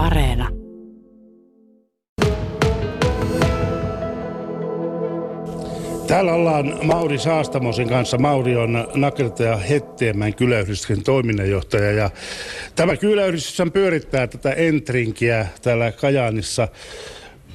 Areena. 0.00 0.48
Täällä 6.06 6.32
ollaan 6.32 6.78
Mauri 6.82 7.18
Saastamosin 7.18 7.88
kanssa. 7.88 8.18
Mauri 8.18 8.56
on 8.56 8.88
Nakertaja 8.94 9.56
Hetteemän 9.56 10.34
kyläyhdistyksen 10.34 11.04
toiminnanjohtaja. 11.04 11.92
Ja 11.92 12.10
tämä 12.76 12.96
kyläyhdistys 12.96 13.72
pyörittää 13.72 14.26
tätä 14.26 14.52
entrinkiä 14.52 15.46
täällä 15.62 15.92
Kajaanissa. 15.92 16.68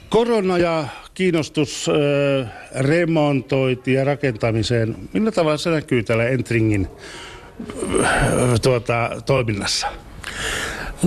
Korona 0.09 0.57
ja 0.57 0.87
kiinnostus 1.13 1.89
äh, 1.89 2.51
remontointi 2.75 3.93
ja 3.93 4.03
rakentamiseen. 4.03 4.95
Millä 5.13 5.31
tavalla 5.31 5.57
se 5.57 5.69
näkyy 5.69 6.03
täällä 6.03 6.27
Entringin 6.27 6.87
äh, 8.03 8.59
tuota, 8.61 9.09
toiminnassa? 9.25 10.04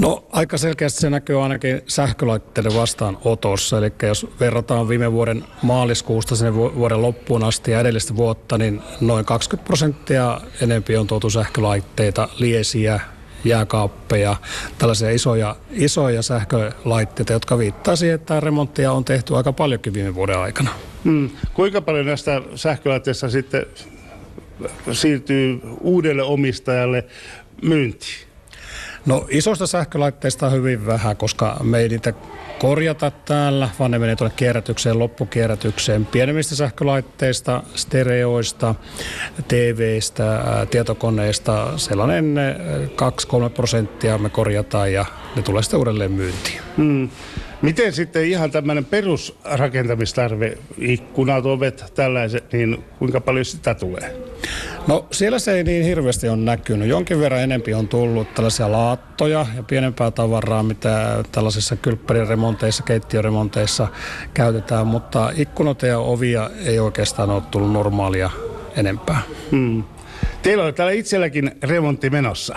No 0.00 0.24
aika 0.32 0.58
selkeästi 0.58 1.00
se 1.00 1.10
näkyy 1.10 1.42
ainakin 1.42 1.82
sähkölaitteiden 1.86 2.74
vastaanotossa. 2.74 3.78
Eli 3.78 3.92
jos 4.02 4.26
verrataan 4.40 4.88
viime 4.88 5.12
vuoden 5.12 5.44
maaliskuusta 5.62 6.36
sinne 6.36 6.54
vuoden 6.54 7.02
loppuun 7.02 7.44
asti 7.44 7.70
ja 7.70 7.80
edellistä 7.80 8.16
vuotta, 8.16 8.58
niin 8.58 8.82
noin 9.00 9.24
20 9.24 9.66
prosenttia 9.66 10.40
enempi 10.62 10.96
on 10.96 11.06
tuotu 11.06 11.30
sähkölaitteita, 11.30 12.28
liesiä, 12.38 13.00
jääkaappeja, 13.44 14.36
tällaisia 14.78 15.10
isoja, 15.10 15.56
isoja 15.70 16.22
sähkölaitteita, 16.22 17.32
jotka 17.32 17.58
viittaa 17.58 17.96
siihen, 17.96 18.14
että 18.14 18.40
remonttia 18.40 18.92
on 18.92 19.04
tehty 19.04 19.36
aika 19.36 19.52
paljonkin 19.52 19.94
viime 19.94 20.14
vuoden 20.14 20.38
aikana. 20.38 20.70
Hmm. 21.04 21.30
Kuinka 21.54 21.80
paljon 21.80 22.06
näistä 22.06 22.42
sähkölaitteista 22.54 23.30
sitten 23.30 23.66
siirtyy 24.92 25.60
uudelle 25.80 26.22
omistajalle 26.22 27.04
myyntiin? 27.62 28.27
No 29.08 29.26
isoista 29.28 29.66
sähkölaitteista 29.66 30.46
on 30.46 30.52
hyvin 30.52 30.86
vähän, 30.86 31.16
koska 31.16 31.56
me 31.62 31.78
ei 31.78 31.88
niitä 31.88 32.12
korjata 32.58 33.10
täällä, 33.10 33.68
vaan 33.78 33.90
ne 33.90 33.98
menee 33.98 34.16
tuonne 34.16 34.34
kierrätykseen, 34.36 34.98
loppukierrätykseen. 34.98 36.06
Pienemmistä 36.06 36.56
sähkölaitteista, 36.56 37.62
stereoista, 37.74 38.74
TVistä, 39.48 40.40
tietokoneista, 40.70 41.78
sellainen 41.78 42.36
2-3 43.46 43.50
prosenttia 43.54 44.18
me 44.18 44.30
korjataan 44.30 44.92
ja 44.92 45.04
ne 45.36 45.42
tulee 45.42 45.62
sitten 45.62 45.78
uudelleen 45.78 46.12
myyntiin. 46.12 46.60
Hmm. 46.76 47.08
Miten 47.62 47.92
sitten 47.92 48.24
ihan 48.24 48.50
tämmöinen 48.50 48.84
perusrakentamistarve, 48.84 50.58
ikkunat, 50.78 51.46
ovet, 51.46 51.92
tällaiset, 51.94 52.52
niin 52.52 52.84
kuinka 52.98 53.20
paljon 53.20 53.44
sitä 53.44 53.74
tulee? 53.74 54.16
No 54.88 55.06
siellä 55.10 55.38
se 55.38 55.52
ei 55.52 55.64
niin 55.64 55.84
hirveästi 55.84 56.28
ole 56.28 56.36
näkynyt. 56.36 56.88
Jonkin 56.88 57.20
verran 57.20 57.40
enempi 57.40 57.74
on 57.74 57.88
tullut 57.88 58.34
tällaisia 58.34 58.72
laattoja 58.72 59.46
ja 59.56 59.62
pienempää 59.62 60.10
tavaraa, 60.10 60.62
mitä 60.62 61.24
tällaisissa 61.32 61.76
kylppäriremonteissa, 61.76 62.82
keittiöremonteissa 62.82 63.88
käytetään, 64.34 64.86
mutta 64.86 65.30
ikkunoita 65.36 65.86
ja 65.86 65.98
ovia 65.98 66.50
ei 66.64 66.78
oikeastaan 66.78 67.30
ole 67.30 67.42
tullut 67.50 67.72
normaalia 67.72 68.30
enempää. 68.76 69.20
Hmm. 69.50 69.84
Teillä 70.42 70.64
on 70.64 70.74
täällä 70.74 70.92
itselläkin 70.92 71.50
remontti 71.62 72.10
menossa. 72.10 72.56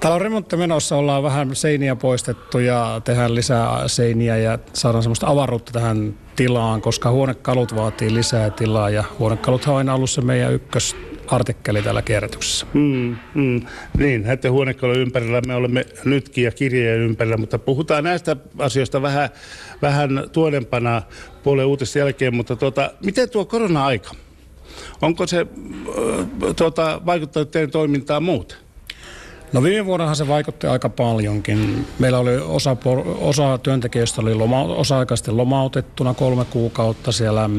Täällä 0.00 0.14
on 0.14 0.20
remontti 0.20 0.56
menossa, 0.56 0.96
ollaan 0.96 1.22
vähän 1.22 1.56
seiniä 1.56 1.96
poistettu 1.96 2.58
ja 2.58 3.00
tehdään 3.04 3.34
lisää 3.34 3.88
seiniä 3.88 4.36
ja 4.36 4.58
saadaan 4.72 5.02
semmoista 5.02 5.26
avaruutta 5.26 5.72
tähän 5.72 6.14
tilaan, 6.36 6.80
koska 6.80 7.10
huonekalut 7.10 7.76
vaatii 7.76 8.14
lisää 8.14 8.50
tilaa 8.50 8.90
ja 8.90 9.04
huonekalut 9.18 9.66
on 9.66 9.76
aina 9.76 9.94
ollut 9.94 10.10
se 10.10 10.20
meidän 10.20 10.52
ykkös 10.52 10.96
artikkeli 11.34 11.82
täällä 11.82 12.02
kierrätyksessä. 12.02 12.66
Mm, 12.74 13.16
mm. 13.34 13.60
Niin, 13.98 14.22
näiden 14.22 14.52
huonekalujen 14.52 15.00
ympärillä 15.00 15.40
me 15.46 15.54
olemme 15.54 15.86
nytkin 16.04 16.44
ja 16.44 16.50
kirjeen 16.50 17.00
ympärillä, 17.00 17.36
mutta 17.36 17.58
puhutaan 17.58 18.04
näistä 18.04 18.36
asioista 18.58 19.02
vähän, 19.02 19.28
vähän 19.82 20.24
tuonempana 20.32 21.02
puolen 21.42 21.66
uutisten 21.66 22.00
jälkeen, 22.00 22.34
mutta 22.34 22.56
tuota, 22.56 22.90
miten 23.04 23.30
tuo 23.30 23.44
korona-aika? 23.44 24.10
Onko 25.02 25.26
se 25.26 25.40
äh, 25.40 26.54
tuota, 26.56 27.00
vaikuttanut 27.06 27.50
teidän 27.50 27.70
toimintaan 27.70 28.22
muuten? 28.22 28.65
No 29.52 29.62
viime 29.62 29.86
vuonnahan 29.86 30.16
se 30.16 30.28
vaikutti 30.28 30.66
aika 30.66 30.88
paljonkin. 30.88 31.86
Meillä 31.98 32.18
oli 32.18 32.36
osa, 32.36 32.76
osa 33.20 33.58
työntekijöistä 33.58 34.20
oli 34.22 34.34
loma, 34.34 34.62
osa-aikaisesti 34.62 35.30
lomautettuna 35.30 36.14
kolme 36.14 36.44
kuukautta 36.44 37.12
siellä 37.12 37.50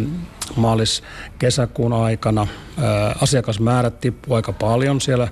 maalis-kesäkuun 0.56 1.94
aikana. 1.94 2.48
Ää, 2.78 3.16
asiakasmäärät 3.22 4.00
tippui 4.00 4.36
aika 4.36 4.54
paljon 4.54 5.02
siellä 5.02 5.28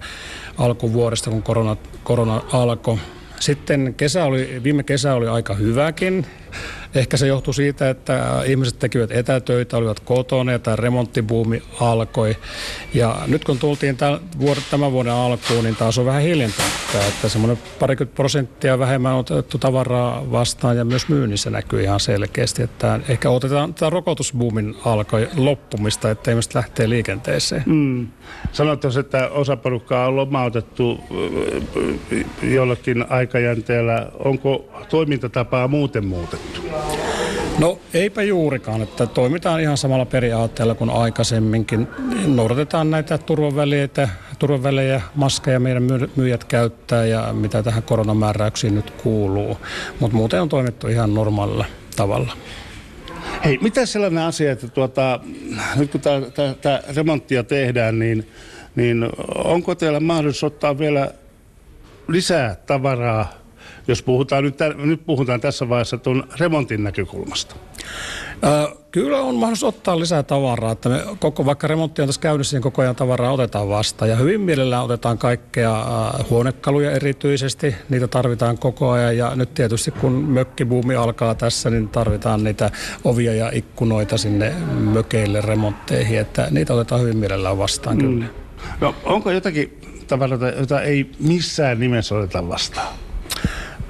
alkuvuodesta, 0.58 1.30
kun 1.30 1.44
korona, 1.44 1.78
korona 2.04 2.42
alkoi. 2.54 2.98
Sitten 3.40 3.94
kesä 3.98 4.24
oli, 4.24 4.62
viime 4.64 4.84
kesä 4.84 5.14
oli 5.14 5.28
aika 5.28 5.54
hyväkin. 5.54 6.26
Ehkä 6.96 7.18
se 7.18 7.28
johtui 7.28 7.54
siitä, 7.54 7.90
että 7.90 8.42
ihmiset 8.46 8.80
tekivät 8.80 9.12
etätöitä, 9.12 9.78
olivat 9.78 10.00
kotona 10.00 10.52
ja 10.52 10.60
tämä 10.60 10.76
remonttibuumi 10.76 11.64
alkoi. 11.80 12.36
Ja 12.94 13.20
nyt 13.28 13.44
kun 13.44 13.60
tultiin 13.60 13.98
tämän 13.98 14.20
vuoden, 14.92 15.14
alkuun, 15.14 15.64
niin 15.64 15.76
taas 15.76 15.98
on 15.98 16.06
vähän 16.06 16.22
hiljentynyt, 16.22 16.72
että 17.08 17.30
semmoinen 17.30 17.60
parikymmentä 17.80 18.16
prosenttia 18.16 18.80
vähemmän 18.80 19.14
on 19.14 19.20
otettu 19.20 19.58
tavaraa 19.58 20.32
vastaan 20.32 20.78
ja 20.78 20.86
myös 20.86 21.10
myynnissä 21.10 21.50
näkyy 21.50 21.82
ihan 21.82 22.00
selkeästi, 22.00 22.64
että 22.64 23.00
ehkä 23.10 23.30
otetaan 23.30 23.74
tämä 23.74 23.90
rokotusbuumin 23.90 24.76
alkoi 24.86 25.30
loppumista, 25.38 26.12
että 26.12 26.32
ihmiset 26.32 26.56
lähtee 26.56 26.90
liikenteeseen. 26.90 27.64
Mm. 27.66 28.08
Sanoit 28.52 28.86
että 29.00 29.30
osa 29.30 29.58
porukkaa 29.58 30.08
on 30.08 30.16
lomautettu 30.16 31.00
jollakin 32.42 33.06
aikajänteellä. 33.10 34.10
Onko 34.20 34.66
toimintatapaa 34.90 35.68
muuten 35.68 36.06
muutettu? 36.06 36.62
No 37.60 37.80
eipä 37.94 38.24
juurikaan, 38.24 38.82
että 38.82 39.06
toimitaan 39.06 39.62
ihan 39.62 39.78
samalla 39.78 40.06
periaatteella 40.06 40.76
kuin 40.76 40.90
aikaisemminkin. 40.90 41.88
Noudatetaan 42.28 42.92
näitä 42.92 43.18
turvavälineitä, 43.18 44.10
turvavälejä, 44.40 45.02
maskeja 45.16 45.60
meidän 45.60 45.84
myyjät 46.16 46.44
käyttää 46.44 47.06
ja 47.06 47.34
mitä 47.34 47.64
tähän 47.64 47.84
koronamääräyksiin 47.84 48.76
nyt 48.76 48.92
kuuluu. 48.92 49.58
Mutta 50.00 50.18
muuten 50.18 50.42
on 50.42 50.50
toimittu 50.50 50.88
ihan 50.88 51.14
normaalilla 51.14 51.66
tavalla. 51.96 52.34
Hei, 53.46 53.58
mitä 53.62 53.86
sellainen 53.86 54.24
asia, 54.24 54.52
että 54.52 54.68
tuota, 54.68 55.20
nyt 55.76 55.92
kun 55.92 56.02
tämä 56.62 56.80
remonttia 56.96 57.44
tehdään, 57.44 58.00
niin, 58.00 58.30
niin 58.76 59.10
onko 59.36 59.76
teillä 59.76 60.00
mahdollisuus 60.00 60.44
ottaa 60.44 60.78
vielä 60.78 61.12
lisää 62.08 62.56
tavaraa 62.56 63.45
jos 63.88 64.04
puhutaan 64.04 64.44
nyt, 64.44 64.56
nyt 64.76 65.06
puhutaan 65.06 65.42
tässä 65.42 65.70
vaiheessa 65.70 65.98
tuon 65.98 66.24
remontin 66.40 66.84
näkökulmasta? 66.84 67.56
kyllä 68.92 69.22
on 69.22 69.36
mahdollisuus 69.36 69.76
ottaa 69.76 70.00
lisää 70.00 70.24
tavaraa, 70.24 70.72
että 70.72 70.90
me 70.90 71.04
koko, 71.20 71.46
vaikka 71.46 71.68
remontti 71.68 72.02
on 72.02 72.08
tässä 72.08 72.22
käynnissä, 72.22 72.56
niin 72.56 72.64
koko 72.64 72.82
ajan 72.82 72.96
tavaraa 72.96 73.32
otetaan 73.32 73.70
vastaan. 73.70 74.10
Ja 74.10 74.16
hyvin 74.16 74.42
mielellään 74.42 74.84
otetaan 74.84 75.18
kaikkea 75.18 75.86
huonekaluja 76.30 76.92
erityisesti, 76.92 77.76
niitä 77.90 78.08
tarvitaan 78.08 78.58
koko 78.58 78.92
ajan. 78.92 79.18
Ja 79.18 79.36
nyt 79.36 79.54
tietysti 79.54 79.92
kun 79.92 80.12
mökkibuumi 80.12 80.96
alkaa 80.96 81.36
tässä, 81.36 81.70
niin 81.70 81.90
tarvitaan 81.90 82.44
niitä 82.44 82.72
ovia 83.04 83.34
ja 83.34 83.52
ikkunoita 83.54 84.18
sinne 84.18 84.54
mökeille 84.94 85.42
remontteihin, 85.42 86.20
että 86.20 86.48
niitä 86.52 86.74
otetaan 86.74 87.02
hyvin 87.02 87.18
mielellään 87.18 87.58
vastaan 87.58 87.98
mm. 87.98 88.02
kyllä. 88.02 88.26
No 88.82 88.96
onko 89.04 89.32
jotakin 89.32 89.80
tavaraa, 90.08 90.50
jota 90.50 90.82
ei 90.82 91.12
missään 91.20 91.80
nimessä 91.80 92.16
oteta 92.16 92.48
vastaan? 92.48 93.05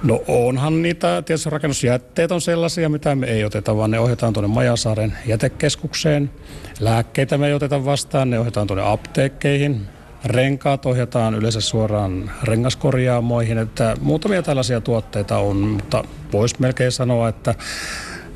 No 0.05 0.23
onhan 0.27 0.81
niitä, 0.81 1.21
tietysti 1.21 1.49
rakennusjätteet 1.49 2.31
on 2.31 2.41
sellaisia, 2.41 2.89
mitä 2.89 3.15
me 3.15 3.27
ei 3.27 3.43
oteta, 3.43 3.77
vaan 3.77 3.91
ne 3.91 3.99
ohjataan 3.99 4.33
tuonne 4.33 4.47
Majasaaren 4.47 5.13
jätekeskukseen. 5.25 6.31
Lääkkeitä 6.79 7.37
me 7.37 7.47
ei 7.47 7.53
oteta 7.53 7.85
vastaan, 7.85 8.29
ne 8.29 8.39
ohjataan 8.39 8.67
tuonne 8.67 8.83
apteekkeihin. 8.85 9.81
Renkaat 10.25 10.85
ohjataan 10.85 11.35
yleensä 11.35 11.61
suoraan 11.61 12.31
rengaskorjaamoihin, 12.43 13.57
että 13.57 13.97
muutamia 14.01 14.41
tällaisia 14.41 14.81
tuotteita 14.81 15.37
on, 15.37 15.57
mutta 15.57 16.03
voisi 16.33 16.55
melkein 16.59 16.91
sanoa, 16.91 17.29
että 17.29 17.55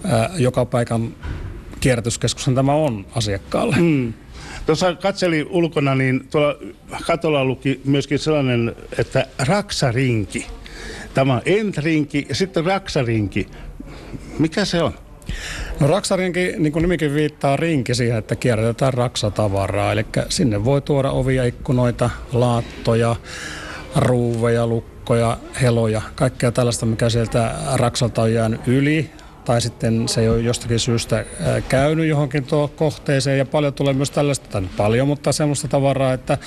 ää, 0.04 0.30
joka 0.38 0.66
paikan 0.66 1.16
kierrätyskeskuksen 1.80 2.56
tämä 2.56 2.74
on 2.74 3.06
asiakkaalle. 3.16 3.76
Mm. 3.80 4.14
Tuossa 4.66 4.96
katseli 4.96 5.48
ulkona, 5.50 5.96
niin 5.96 6.28
tuolla 6.32 6.56
katolla 7.08 7.46
luki 7.46 7.82
myöskin 7.86 8.20
sellainen, 8.20 8.76
että 8.98 9.28
raksarinki. 9.40 10.59
Tämä 11.14 11.34
on 11.34 11.42
entrinki 11.46 12.26
ja 12.30 12.36
sitten 12.36 12.66
raksarinki. 12.66 13.48
Mikä 14.40 14.66
se 14.66 14.84
on? 14.84 14.94
No 15.80 15.88
raksarinki, 15.88 16.54
niin 16.58 16.74
kuin 16.74 16.82
nimikin 16.82 17.14
viittaa, 17.14 17.58
rinki 17.58 17.96
siihen, 17.96 18.18
että 18.18 18.36
kierrätetään 18.36 18.94
raksatavaraa. 18.94 19.92
Eli 19.92 20.06
sinne 20.30 20.66
voi 20.66 20.82
tuoda 20.82 21.12
ovia, 21.12 21.46
ikkunoita, 21.46 22.10
laattoja, 22.34 23.16
ruuveja, 23.96 24.68
lukkoja, 24.68 25.38
heloja, 25.62 26.02
kaikkea 26.16 26.52
tällaista, 26.52 26.86
mikä 26.86 27.10
sieltä 27.10 27.56
raksalta 27.74 28.22
on 28.22 28.34
jäänyt 28.34 28.68
yli 28.68 29.10
tai 29.46 29.62
sitten 29.62 30.08
se 30.08 30.22
ei 30.22 30.30
ole 30.30 30.40
jostakin 30.40 30.80
syystä 30.80 31.26
käynyt 31.70 32.08
johonkin 32.08 32.44
tuo 32.44 32.68
kohteeseen 32.68 33.38
ja 33.38 33.46
paljon 33.46 33.74
tulee 33.74 33.94
myös 33.94 34.12
tällaista, 34.12 34.50
tai 34.50 34.62
paljon, 34.78 35.08
mutta 35.08 35.32
semmoista 35.32 35.68
tavaraa, 35.68 36.14
että 36.14 36.38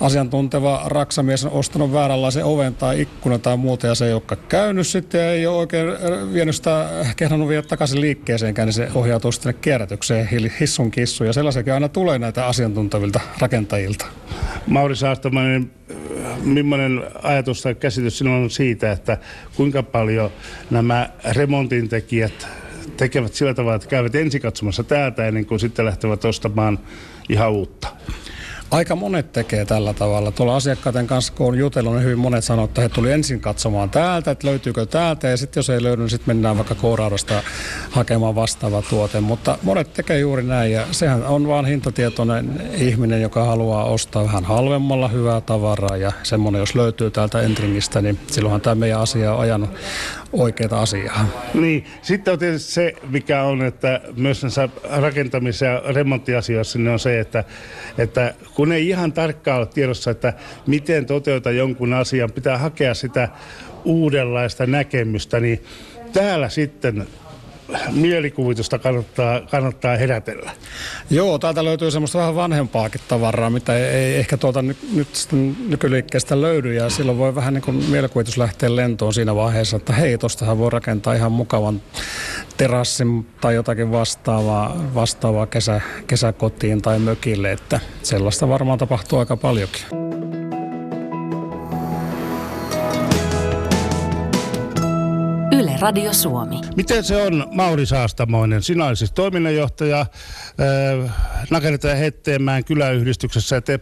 asiantunteva 0.00 0.82
raksamies 0.86 1.44
on 1.44 1.52
ostanut 1.52 1.92
vääränlaisen 1.92 2.44
oven 2.44 2.74
tai 2.74 3.00
ikkuna 3.00 3.38
tai 3.38 3.56
muuta 3.56 3.86
ja 3.86 3.94
se 3.94 4.06
ei 4.06 4.12
olekaan 4.12 4.40
käynyt 4.48 4.86
sitten 4.86 5.20
ja 5.20 5.32
ei 5.32 5.46
ole 5.46 5.56
oikein 5.56 5.86
vienyt 6.32 6.56
sitä, 6.56 6.88
kehdannut 7.16 7.48
viedä 7.48 7.62
takaisin 7.62 8.00
liikkeeseenkään, 8.00 8.66
niin 8.66 8.72
se 8.74 8.88
ohjautuu 8.94 9.32
sitten 9.32 9.54
kierrätykseen 9.54 10.28
hissun 10.60 10.90
kissu 10.90 11.24
ja 11.24 11.32
sellaisiakin 11.32 11.72
aina 11.72 11.88
tulee 11.88 12.18
näitä 12.18 12.46
asiantuntevilta 12.46 13.20
rakentajilta. 13.38 14.06
Mauri 14.66 14.96
Saastamainen, 14.96 15.70
millainen 16.42 17.02
ajatus 17.22 17.62
tai 17.62 17.74
käsitys 17.74 18.18
sinulla 18.18 18.38
on 18.38 18.50
siitä, 18.50 18.92
että 18.92 19.18
kuinka 19.56 19.82
paljon 19.82 20.30
nämä 20.70 21.10
remontintekijät 21.30 22.48
tekevät 22.96 23.34
sillä 23.34 23.54
tavalla, 23.54 23.76
että 23.76 23.88
käyvät 23.88 24.14
ensin 24.14 24.40
katsomassa 24.40 24.84
täältä 24.84 25.26
ennen 25.26 25.46
kuin 25.46 25.60
sitten 25.60 25.84
lähtevät 25.84 26.24
ostamaan 26.24 26.78
ihan 27.28 27.52
uutta? 27.52 27.88
Aika 28.70 28.96
monet 28.96 29.32
tekee 29.32 29.64
tällä 29.64 29.94
tavalla. 29.94 30.32
Tuolla 30.32 30.56
asiakkaiden 30.56 31.06
kanssa, 31.06 31.32
kun 31.32 31.46
on 31.46 31.58
jutellut, 31.58 31.92
niin 31.92 32.04
hyvin 32.04 32.18
monet 32.18 32.44
sanoo, 32.44 32.64
että 32.64 32.80
he 32.80 32.88
tuli 32.88 33.12
ensin 33.12 33.40
katsomaan 33.40 33.90
täältä, 33.90 34.30
että 34.30 34.46
löytyykö 34.46 34.86
täältä, 34.86 35.28
ja 35.28 35.36
sitten 35.36 35.58
jos 35.58 35.70
ei 35.70 35.82
löydy, 35.82 36.02
niin 36.02 36.10
sitten 36.10 36.36
mennään 36.36 36.56
vaikka 36.56 36.74
kouraudesta 36.74 37.42
hakemaan 37.90 38.34
vastaava 38.34 38.82
tuote. 38.82 39.20
Mutta 39.20 39.58
monet 39.62 39.92
tekee 39.92 40.18
juuri 40.18 40.42
näin, 40.42 40.72
ja 40.72 40.86
sehän 40.90 41.26
on 41.26 41.48
vaan 41.48 41.66
hintatietoinen 41.66 42.62
ihminen, 42.74 43.22
joka 43.22 43.44
haluaa 43.44 43.84
ostaa 43.84 44.24
vähän 44.24 44.44
halvemmalla 44.44 45.08
hyvää 45.08 45.40
tavaraa, 45.40 45.96
ja 45.96 46.12
semmoinen, 46.22 46.60
jos 46.60 46.74
löytyy 46.74 47.10
täältä 47.10 47.40
Entringistä, 47.40 48.02
niin 48.02 48.18
silloinhan 48.26 48.60
tämä 48.60 48.74
meidän 48.74 49.00
asia 49.00 49.34
on 49.34 49.40
ajanut 49.40 49.70
oikeita 50.32 50.80
asiaa. 50.80 51.26
Niin, 51.54 51.84
sitten 52.02 52.32
on 52.32 52.38
tietysti 52.38 52.72
se, 52.72 52.94
mikä 53.10 53.42
on, 53.42 53.62
että 53.62 54.00
myös 54.16 54.42
näissä 54.42 54.68
rakentamis- 54.84 55.64
ja 55.64 55.92
remonttiasioissa 55.92 56.78
niin 56.78 56.88
on 56.88 56.98
se, 56.98 57.20
että, 57.20 57.44
että 57.98 58.34
kun 58.58 58.72
ei 58.72 58.88
ihan 58.88 59.12
tarkkaan 59.12 59.58
ole 59.58 59.66
tiedossa, 59.66 60.10
että 60.10 60.32
miten 60.66 61.06
toteuta 61.06 61.50
jonkun 61.50 61.92
asian, 61.92 62.32
pitää 62.32 62.58
hakea 62.58 62.94
sitä 62.94 63.28
uudenlaista 63.84 64.66
näkemystä, 64.66 65.40
niin 65.40 65.64
täällä 66.12 66.48
sitten 66.48 67.06
mielikuvitusta 67.90 68.78
kannattaa, 68.78 69.40
kannattaa 69.40 69.96
herätellä. 69.96 70.50
Joo, 71.10 71.38
täältä 71.38 71.64
löytyy 71.64 71.90
semmoista 71.90 72.18
vähän 72.18 72.34
vanhempaakin 72.34 73.00
tavaraa, 73.08 73.50
mitä 73.50 73.76
ei, 73.76 73.84
ei 73.84 74.16
ehkä 74.16 74.36
tuolta 74.36 74.62
ny, 74.62 74.76
nyt 74.94 75.14
sitten 75.14 75.56
nykyliikkeestä 75.68 76.40
löydy. 76.40 76.74
Ja 76.74 76.90
silloin 76.90 77.18
voi 77.18 77.34
vähän 77.34 77.54
niin 77.54 77.62
kuin 77.62 77.84
mielikuvitus 77.90 78.38
lähteä 78.38 78.76
lentoon 78.76 79.14
siinä 79.14 79.34
vaiheessa, 79.34 79.76
että 79.76 79.92
hei, 79.92 80.18
tostahan 80.18 80.58
voi 80.58 80.70
rakentaa 80.70 81.14
ihan 81.14 81.32
mukavan 81.32 81.82
terassin 82.56 83.26
tai 83.40 83.54
jotakin 83.54 83.92
vastaavaa, 83.92 84.76
vastaavaa 84.94 85.46
kesä, 85.46 85.80
kesäkotiin 86.06 86.82
tai 86.82 86.98
mökille. 86.98 87.52
Että 87.52 87.80
sellaista 88.02 88.48
varmaan 88.48 88.78
tapahtuu 88.78 89.18
aika 89.18 89.36
paljonkin. 89.36 89.82
Radio 95.80 96.12
Suomi. 96.12 96.60
Miten 96.76 97.04
se 97.04 97.16
on, 97.16 97.46
Mauri 97.52 97.86
Saastamoinen? 97.86 98.62
Sinä 98.62 98.86
olet 98.86 98.98
siis 98.98 99.12
toiminnanjohtaja 99.12 100.00
äh, 100.00 100.06
Nakerta 101.50 101.88
ja 101.88 101.94
Hetteemään 101.94 102.64
kyläyhdistyksessä 102.64 103.56
ja 103.56 103.62
te 103.62 103.80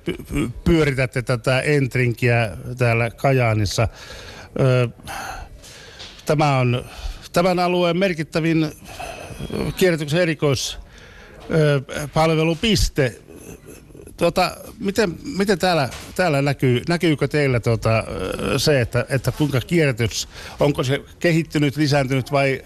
pyöritätte 0.65 1.23
tätä 1.23 1.61
entrinkiä 1.61 2.57
täällä 2.79 3.11
Kajaanissa. 3.11 3.83
Äh, 3.83 3.89
tämä 6.27 6.59
on 6.59 6.85
tämän 7.33 7.59
alueen 7.59 7.97
merkittävin 7.97 8.65
äh, 8.65 8.71
kierrätyksen 9.77 10.21
erikoispalvelupiste. 10.21 13.21
Tuota, 14.17 14.57
miten, 14.79 15.19
miten 15.37 15.59
täällä, 15.59 15.89
täällä 16.15 16.43
näkyy, 16.43 16.83
näkyykö 16.89 17.29
teillä 17.29 17.61
tuota, 17.61 18.05
se, 18.57 18.81
että, 18.81 19.07
että 19.09 19.33
kuinka 19.33 19.61
kierrätys, 19.61 20.29
onko 20.61 20.85
se 20.85 21.01
kehittynyt, 21.19 21.77
lisääntynyt 21.77 22.33
vai 22.33 22.63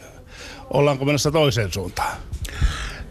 ollaanko 0.70 1.05
menossa 1.05 1.31
toiseen 1.31 1.73
suuntaan? 1.73 2.17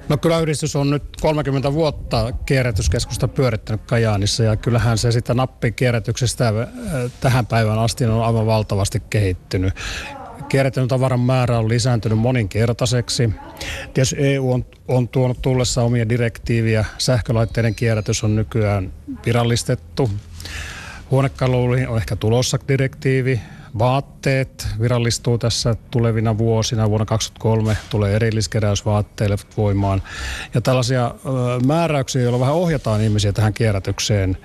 No 0.09 0.17
kyllä 0.17 0.39
yhdistys 0.39 0.75
on 0.75 0.89
nyt 0.89 1.03
30 1.21 1.73
vuotta 1.73 2.31
kierrätyskeskusta 2.45 3.27
pyörittänyt 3.27 3.81
Kajaanissa 3.85 4.43
ja 4.43 4.55
kyllähän 4.55 4.97
se 4.97 5.11
sitä 5.11 5.33
nappikierrätyksestä 5.33 6.53
tähän 7.21 7.45
päivään 7.45 7.79
asti 7.79 8.05
on 8.05 8.25
aivan 8.25 8.45
valtavasti 8.45 9.03
kehittynyt. 9.09 9.73
Kierrätyn 10.49 10.87
tavaran 10.87 11.19
määrä 11.19 11.59
on 11.59 11.69
lisääntynyt 11.69 12.17
moninkertaiseksi. 12.19 13.29
Tietysti 13.93 14.15
EU 14.19 14.51
on, 14.51 14.65
on 14.87 15.07
tuonut 15.07 15.41
tullessa 15.41 15.83
omia 15.83 16.09
direktiiviä. 16.09 16.85
Sähkölaitteiden 16.97 17.75
kierrätys 17.75 18.23
on 18.23 18.35
nykyään 18.35 18.93
virallistettu. 19.25 20.09
Huonekaluihin 21.11 21.89
on 21.89 21.97
ehkä 21.97 22.15
tulossa 22.15 22.57
direktiivi. 22.67 23.41
Vaatteet 23.79 24.67
virallistuu 24.81 25.37
tässä 25.37 25.75
tulevina 25.91 26.37
vuosina. 26.37 26.89
Vuonna 26.89 27.05
2023 27.05 27.77
tulee 27.89 28.15
erilliskeräysvaatteille 28.15 29.35
voimaan. 29.57 30.01
Ja 30.53 30.61
tällaisia 30.61 31.15
määräyksiä, 31.65 32.21
joilla 32.21 32.39
vähän 32.39 32.55
ohjataan 32.55 33.01
ihmisiä 33.01 33.33
tähän 33.33 33.53
kierrätykseen, 33.53 34.37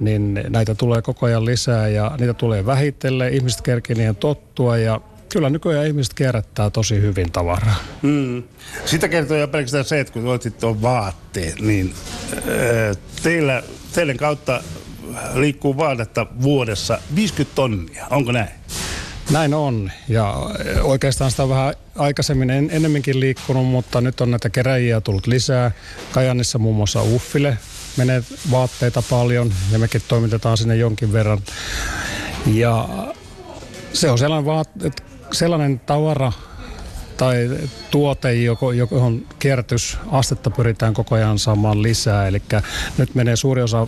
niin 0.00 0.44
näitä 0.48 0.74
tulee 0.74 1.02
koko 1.02 1.26
ajan 1.26 1.44
lisää 1.44 1.88
ja 1.88 2.12
niitä 2.20 2.34
tulee 2.34 2.66
vähitellen. 2.66 3.34
Ihmiset 3.34 3.60
kerkii 3.60 3.96
niihin 3.96 4.16
tottua 4.16 4.76
ja 4.76 5.00
kyllä 5.34 5.50
nykyään 5.50 5.86
ihmiset 5.86 6.14
kierrättää 6.14 6.70
tosi 6.70 7.00
hyvin 7.00 7.32
tavaraa. 7.32 7.76
Mm. 8.02 8.42
Sitä 8.84 9.08
kertoo 9.08 9.36
jo 9.36 9.48
pelkästään 9.48 9.84
se, 9.84 10.00
että 10.00 10.12
kun 10.12 10.26
otit 10.26 10.58
tuon 10.58 10.82
vaatteet, 10.82 11.60
niin 11.60 11.94
äh, 12.32 12.96
teillä, 13.22 13.62
teidän 13.92 14.16
kautta 14.16 14.62
liikkuu 15.34 15.76
vaatetta 15.76 16.26
vuodessa 16.42 16.98
50 17.14 17.54
tonnia. 17.54 18.06
Onko 18.10 18.32
näin? 18.32 18.48
Näin 19.30 19.54
on. 19.54 19.90
Ja 20.08 20.34
oikeastaan 20.82 21.30
sitä 21.30 21.42
on 21.42 21.48
vähän 21.48 21.74
aikaisemmin 21.96 22.50
en, 22.50 22.68
ennemminkin 22.72 23.20
liikkunut, 23.20 23.66
mutta 23.66 24.00
nyt 24.00 24.20
on 24.20 24.30
näitä 24.30 24.50
keräjiä 24.50 25.00
tullut 25.00 25.26
lisää. 25.26 25.70
Kajanissa 26.12 26.58
muun 26.58 26.76
muassa 26.76 27.02
Uffille 27.02 27.58
menee 27.96 28.22
vaatteita 28.50 29.02
paljon 29.10 29.52
ja 29.72 29.78
mekin 29.78 30.02
toimitetaan 30.08 30.56
sinne 30.56 30.76
jonkin 30.76 31.12
verran. 31.12 31.38
Ja 32.46 32.88
se 33.92 34.10
on 34.10 34.18
sellainen, 34.18 34.46
vaat, 34.46 34.68
että 34.84 35.13
sellainen 35.32 35.80
tavara 35.80 36.32
tai 37.16 37.50
tuote, 37.90 38.34
johon 38.34 39.22
kierrätysastetta 39.38 40.50
pyritään 40.50 40.94
koko 40.94 41.14
ajan 41.14 41.38
saamaan 41.38 41.82
lisää. 41.82 42.28
Eli 42.28 42.42
nyt 42.98 43.14
menee 43.14 43.36
suuri 43.36 43.62
osa 43.62 43.86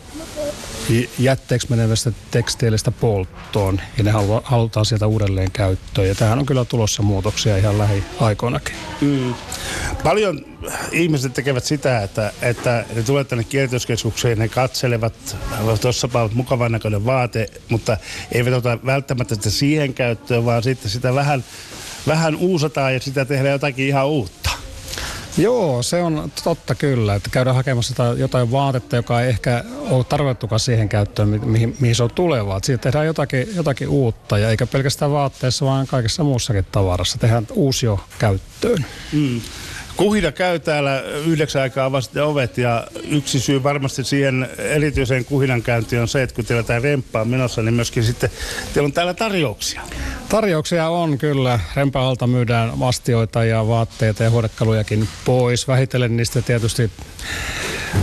jätteeksi 1.19 1.67
menevästä 1.71 2.13
tekstiilistä 2.31 2.91
polttoon 2.91 3.81
ja 3.99 4.05
ne 4.05 4.11
halutaan 4.43 4.87
sieltä 4.87 5.07
uudelleen 5.07 5.51
käyttöön. 5.53 6.09
Ja 6.09 6.15
tähän 6.15 6.39
on 6.39 6.47
kyllä 6.47 6.65
tulossa 6.65 7.03
muutoksia 7.03 7.57
ihan 7.57 7.79
lähiaikoinakin. 7.79 8.77
Mm. 9.01 9.35
Paljon 10.03 10.47
ihmiset 10.93 11.35
tekevät 11.35 11.65
sitä, 11.65 12.03
että, 12.03 12.33
että 12.43 12.85
ne 12.95 13.03
tulevat 13.03 13.29
tänne 13.29 13.45
kierrätyskeskukseen, 13.45 14.39
ne 14.39 14.49
katselevat, 14.49 15.37
tuossa 15.81 16.09
on 16.15 16.31
mukavan 16.35 16.73
näköinen 16.73 17.05
vaate, 17.05 17.51
mutta 17.69 17.97
eivät 18.33 18.55
ota 18.55 18.79
välttämättä 18.87 19.35
sitä 19.35 19.51
siihen 19.51 19.95
käyttöön, 19.95 20.45
vaan 20.45 20.63
sitten 20.63 20.91
sitä 20.91 21.15
vähän, 21.15 21.45
vähän 22.07 22.37
uusataan 22.37 22.95
ja 22.95 23.01
sitä 23.01 23.25
tehdään 23.25 23.53
jotakin 23.53 23.87
ihan 23.87 24.07
uutta. 24.07 24.46
Joo, 25.39 25.83
se 25.83 26.03
on 26.03 26.33
totta 26.45 26.75
kyllä, 26.75 27.15
että 27.15 27.31
käydään 27.31 27.57
hakemassa 27.57 28.15
jotain 28.17 28.51
vaatetta, 28.51 28.97
joka 28.97 29.21
ei 29.21 29.29
ehkä 29.29 29.65
ole 29.91 30.05
tarkoitettukaan 30.05 30.61
siihen 30.61 30.89
käyttöön, 30.89 31.29
mihin, 31.29 31.77
mihin 31.81 31.95
se 31.95 32.03
on 32.03 32.11
tulevaa. 32.11 32.61
Siitä 32.63 32.83
tehdään 32.83 33.07
jotakin, 33.07 33.57
jotakin 33.57 33.89
uutta 33.89 34.39
ja 34.39 34.51
eikä 34.51 34.67
pelkästään 34.67 35.11
vaatteessa, 35.11 35.65
vaan 35.65 35.87
kaikessa 35.87 36.25
muussakin 36.25 36.67
tavarassa 36.73 37.19
tehdään 37.19 37.47
uusio 37.55 38.01
käyttöön. 38.19 38.87
Mm. 39.13 39.41
Kuhina 39.97 40.33
käy 40.33 40.59
täällä 40.59 41.03
yhdeksän 41.27 41.63
aikaa 41.63 41.93
vasta 41.93 42.25
ovet 42.25 42.59
ja 42.59 42.87
yksi 43.11 43.41
syy 43.41 43.63
varmasti 43.63 44.05
siihen 44.05 44.49
erityiseen 44.59 45.25
kuhinan 45.25 45.63
käyntiin 45.63 46.03
on 46.03 46.09
se, 46.09 46.23
että 46.23 46.35
kun 46.35 46.45
teillä 46.45 46.63
tämä 46.63 46.79
remppa 46.79 47.21
on 47.21 47.29
menossa, 47.29 47.63
niin 47.63 47.75
myöskin 47.75 48.05
sitten 48.05 48.31
teillä 48.75 48.87
on 48.87 48.93
täällä 48.93 49.15
tarjouksia. 49.15 49.83
Tarjouksia 50.29 50.89
on 50.89 51.19
kyllä. 51.19 51.61
Rempaalta 51.77 52.27
myydään 52.27 52.81
vastioita 52.81 53.45
ja 53.45 53.69
vaatteita 53.69 54.23
ja 54.23 54.31
huonekalujakin 54.31 55.09
pois. 55.25 55.69
Vähitellen 55.69 56.17
niistä 56.17 56.43
tietysti 56.43 56.91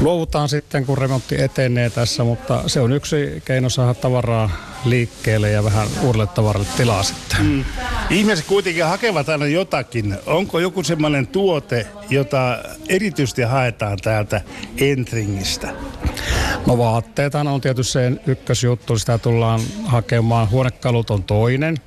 luovutaan 0.02 0.50
sitten, 0.50 0.86
kun 0.86 0.98
remontti 0.98 1.42
etenee 1.42 1.90
tässä, 1.90 2.24
mutta 2.24 2.64
se 2.68 2.82
on 2.82 2.92
yksi 2.92 3.42
keino 3.46 3.70
saada 3.70 3.94
tavaraa 3.94 4.50
liikkeelle 4.86 5.52
ja 5.52 5.64
vähän 5.64 5.88
uudelle 6.02 6.28
tavaralle 6.28 6.68
tilaa 6.78 7.04
sitten. 7.04 7.46
Mm. 7.46 7.66
Ihmiset 8.10 8.46
kuitenkin 8.46 8.86
hakevat 8.86 9.30
aina 9.30 9.46
jotakin. 9.46 10.16
Onko 10.26 10.60
joku 10.60 10.84
semmoinen 10.84 11.28
tuote, 11.28 11.88
jota 12.10 12.58
erityisesti 12.90 13.42
haetaan 13.42 13.98
täältä 14.04 14.42
Entringistä? 14.78 15.74
No 16.68 16.78
vaatteet 16.78 17.36
on 17.36 17.62
tietysti 17.62 17.94
se 17.94 18.12
ykkösjuttu, 18.28 18.98
sitä 18.98 19.18
tullaan 19.18 19.60
hakemaan. 19.86 20.50
Huonekalut 20.50 21.10
on 21.10 21.24
toinen. 21.24 21.78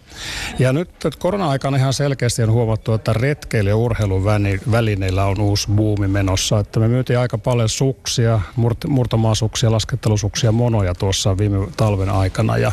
Ja 0.59 0.73
nyt 0.73 0.91
korona-aikana 1.19 1.77
ihan 1.77 1.93
selkeästi 1.93 2.43
on 2.43 2.51
huomattu, 2.53 2.93
että 2.93 3.13
retkeily- 3.13 3.69
ja 3.69 3.77
urheiluvälineillä 3.77 5.25
on 5.25 5.41
uusi 5.41 5.71
buumi 5.71 6.09
menossa. 6.09 6.59
Että 6.59 6.81
me 6.81 6.89
myytiin 6.89 7.19
aika 7.19 7.39
paljon 7.39 7.69
suksia, 7.69 8.41
murt- 8.57 8.89
murtomaasuksia, 8.89 9.73
laskettelusuksia, 9.73 10.53
monoja 10.53 10.95
tuossa 10.95 11.39
viime 11.39 11.69
talven 11.77 12.09
aikana. 12.11 12.59
Ja 12.59 12.73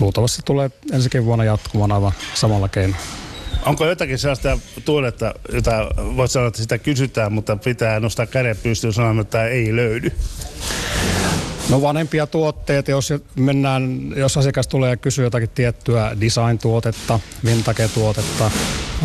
luultavasti 0.00 0.42
tulee 0.44 0.70
ensikin 0.92 1.24
vuonna 1.24 1.44
jatkumaan 1.44 1.92
aivan 1.92 2.12
samalla 2.34 2.68
keinoin. 2.68 3.02
Onko 3.66 3.86
jotakin 3.86 4.18
sellaista 4.18 4.58
tuotetta, 4.84 5.34
jota 5.52 5.90
voit 6.16 6.30
sanoa, 6.30 6.48
että 6.48 6.62
sitä 6.62 6.78
kysytään, 6.78 7.32
mutta 7.32 7.56
pitää 7.56 8.00
nostaa 8.00 8.26
käden 8.26 8.56
pystyyn 8.62 8.92
sanomaan, 8.92 9.20
että 9.20 9.46
ei 9.46 9.76
löydy? 9.76 10.12
No 11.68 11.82
vanhempia 11.82 12.26
tuotteita, 12.26 12.90
jos 12.90 13.12
mennään, 13.36 14.12
jos 14.16 14.36
asiakas 14.36 14.68
tulee 14.68 14.90
ja 14.90 14.96
kysyy 14.96 15.24
jotakin 15.24 15.50
tiettyä 15.50 16.16
design-tuotetta, 16.20 17.20
vintage-tuotetta, 17.44 18.50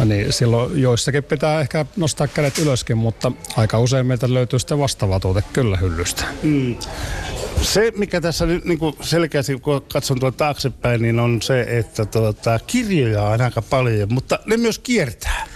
niin 0.06 0.34
silloin 0.34 0.82
joissakin 0.82 1.24
pitää 1.24 1.62
ehkä 1.62 1.86
nostaa 1.96 2.28
kädet 2.28 2.58
ylöskin, 2.58 2.98
mutta 2.98 3.32
aika 3.58 3.80
usein 3.80 4.06
meiltä 4.06 4.34
löytyy 4.34 4.60
sitten 4.60 4.80
vastaava 4.80 5.20
tuote 5.20 5.44
kyllä 5.54 5.78
hyllystä. 5.78 6.24
Mm. 6.44 6.76
Se, 7.63 7.91
mikä 7.96 8.22
tässä 8.22 8.46
nyt 8.46 8.65
niin 8.65 8.79
kuin 8.79 8.96
selkeästi, 9.01 9.60
kun 9.60 9.82
katson 9.93 10.20
tuon 10.20 10.34
taaksepäin, 10.34 11.01
niin 11.01 11.20
on 11.20 11.41
se, 11.41 11.65
että 11.70 12.05
tuota, 12.05 12.60
kirjoja 12.67 13.24
on 13.24 13.41
aika 13.41 13.62
paljon, 13.62 14.13
mutta 14.13 14.39
ne 14.46 14.58
myös 14.58 14.79
kiertää. 14.79 15.48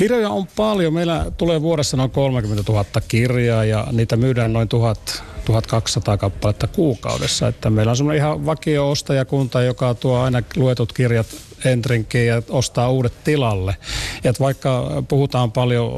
Kirjoja 0.00 0.30
on 0.30 0.46
paljon. 0.56 0.92
Meillä 0.92 1.26
tulee 1.36 1.62
vuodessa 1.62 1.96
noin 1.96 2.10
30 2.10 2.72
000 2.72 2.84
kirjaa 3.08 3.64
ja 3.64 3.86
niitä 3.92 4.16
myydään 4.16 4.52
noin 4.52 4.68
1000 4.68 5.22
1200 5.44 6.16
kappaletta 6.16 6.66
kuukaudessa. 6.66 7.48
Että 7.48 7.70
meillä 7.70 7.90
on 7.90 7.96
semmoinen 7.96 8.18
ihan 8.18 8.46
vakio 8.46 8.90
ostajakunta, 8.90 9.62
joka 9.62 9.94
tuo 9.94 10.18
aina 10.18 10.42
luetut 10.56 10.92
kirjat 10.92 11.26
entrinkiin 11.64 12.26
ja 12.26 12.42
ostaa 12.48 12.90
uudet 12.90 13.24
tilalle. 13.24 13.76
Ja 14.24 14.32
vaikka 14.40 15.02
puhutaan 15.08 15.52
paljon 15.52 15.90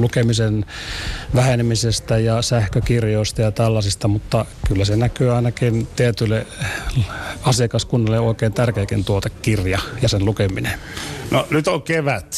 lukemisen 0.00 0.64
vähenemisestä 1.34 2.18
ja 2.18 2.42
sähkökirjoista 2.42 3.42
ja 3.42 3.52
tällaisista, 3.52 4.08
mutta 4.08 4.46
kyllä 4.68 4.84
se 4.84 4.96
näkyy 4.96 5.34
ainakin 5.34 5.88
tietylle 5.96 6.46
asiakaskunnalle 7.42 8.20
oikein 8.20 8.52
tärkeäkin 8.52 9.04
tuotekirja 9.04 9.78
ja 10.02 10.08
sen 10.08 10.24
lukeminen. 10.24 10.78
No 11.30 11.46
nyt 11.50 11.68
on 11.68 11.82
kevät 11.82 12.36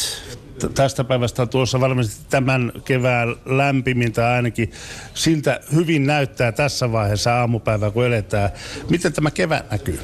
tästä 0.69 1.05
päivästä 1.05 1.47
tuossa 1.47 1.81
varmasti 1.81 2.27
tämän 2.31 2.73
kevään 2.85 3.37
lämpimintä 3.47 4.33
ainakin 4.33 4.73
siltä 5.15 5.61
hyvin 5.75 6.07
näyttää 6.07 6.53
tässä 6.53 6.93
vaiheessa 6.93 7.35
aamupäivää, 7.35 7.91
kun 7.91 8.07
eletään. 8.07 8.51
Miten 8.91 9.13
tämä 9.13 9.31
kevät 9.31 9.71
näkyy? 9.71 10.01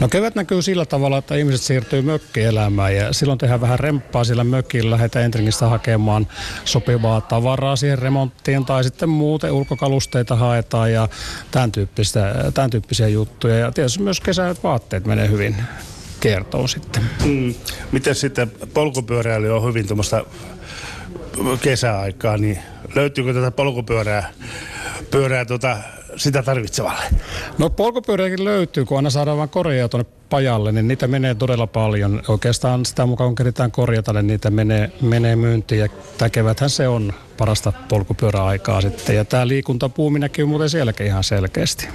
No 0.00 0.08
kevät 0.08 0.34
näkyy 0.34 0.62
sillä 0.62 0.86
tavalla, 0.86 1.18
että 1.18 1.34
ihmiset 1.34 1.60
siirtyy 1.60 2.02
mökkielämään 2.02 2.96
ja 2.96 3.12
silloin 3.12 3.38
tehdään 3.38 3.60
vähän 3.60 3.78
remppaa 3.78 4.24
sillä 4.24 4.44
mökillä, 4.44 4.90
lähdetään 4.90 5.24
Entringistä 5.24 5.66
hakemaan 5.66 6.26
sopivaa 6.64 7.20
tavaraa 7.20 7.76
siihen 7.76 7.98
remonttiin 7.98 8.64
tai 8.64 8.84
sitten 8.84 9.08
muuten 9.08 9.52
ulkokalusteita 9.52 10.36
haetaan 10.36 10.92
ja 10.92 11.08
tämän, 11.50 11.72
tämän 12.54 12.70
tyyppisiä 12.70 13.08
juttuja. 13.08 13.58
Ja 13.58 13.72
tietysti 13.72 14.02
myös 14.02 14.20
kesävaatteet 14.20 15.06
menee 15.06 15.28
hyvin 15.28 15.56
kiertoon 16.20 16.68
sitten. 16.68 17.02
Mm. 17.24 17.54
Miten 17.92 18.14
sitten 18.14 18.52
polkupyöräily 18.74 19.56
on 19.56 19.64
hyvin 19.64 19.86
tuommoista 19.86 20.24
kesäaikaa, 21.62 22.36
niin 22.36 22.58
löytyykö 22.94 23.34
tätä 23.34 23.50
polkupyörää 23.50 24.32
pyörää 25.10 25.44
tuota, 25.44 25.76
sitä 26.16 26.42
tarvitsevalle? 26.42 27.04
No 27.58 27.70
polkupyöräkin 27.70 28.44
löytyy, 28.44 28.84
kun 28.84 28.96
aina 28.96 29.10
saadaan 29.10 29.38
vain 29.38 29.48
korjaa 29.48 29.88
tuonne 29.88 30.10
pajalle, 30.30 30.72
niin 30.72 30.88
niitä 30.88 31.08
menee 31.08 31.34
todella 31.34 31.66
paljon. 31.66 32.22
Oikeastaan 32.28 32.86
sitä 32.86 33.06
mukaan 33.06 33.28
kun 33.28 33.34
keritään 33.34 33.70
korjata, 33.70 34.12
niin 34.12 34.26
niitä 34.26 34.50
menee, 34.50 34.92
menee 35.00 35.36
myyntiin 35.36 35.80
ja 35.80 35.88
tämä 36.18 36.30
keväthän 36.30 36.70
se 36.70 36.88
on 36.88 37.12
parasta 37.38 37.72
polkupyöräaikaa 37.88 38.80
sitten. 38.80 39.16
Ja 39.16 39.24
tämä 39.24 39.48
liikuntapuumi 39.48 40.18
näkyy 40.18 40.44
muuten 40.44 40.70
sielläkin 40.70 41.06
ihan 41.06 41.24
selkeästi. 41.24 41.88